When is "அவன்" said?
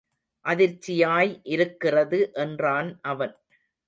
3.01-3.35